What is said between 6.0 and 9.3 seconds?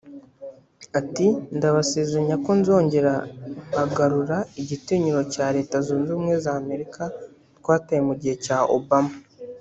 Ubumwe za Amerika twataye mu gihe cya Obama